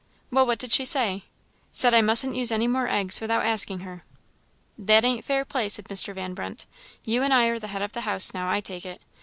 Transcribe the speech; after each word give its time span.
"Well, 0.31 0.47
what 0.47 0.57
did 0.57 0.71
she 0.73 0.83
say?" 0.83 1.25
"Said 1.71 1.93
I 1.93 2.01
mustn't 2.01 2.33
use 2.35 2.51
any 2.51 2.67
more 2.67 2.87
eggs 2.87 3.21
without 3.21 3.45
asking 3.45 3.81
her." 3.81 4.03
"That 4.75 5.05
ain't 5.05 5.23
fair 5.23 5.45
play," 5.45 5.69
said 5.69 5.85
Mr. 5.89 6.15
Van 6.15 6.33
Brunt; 6.33 6.65
"you 7.03 7.21
and 7.21 7.31
I 7.31 7.45
are 7.49 7.59
the 7.59 7.67
head 7.67 7.83
of 7.83 7.93
the 7.93 8.01
house 8.01 8.33
now, 8.33 8.49
I 8.49 8.61
take 8.61 8.83
it. 8.83 9.03